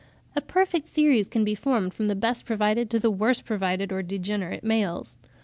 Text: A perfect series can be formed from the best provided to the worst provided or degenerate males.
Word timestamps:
A 0.35 0.41
perfect 0.41 0.87
series 0.87 1.27
can 1.27 1.43
be 1.43 1.53
formed 1.53 1.93
from 1.93 2.07
the 2.07 2.15
best 2.15 2.43
provided 2.43 2.89
to 2.89 2.97
the 2.97 3.11
worst 3.11 3.45
provided 3.45 3.91
or 3.91 4.01
degenerate 4.01 4.63
males. 4.63 5.15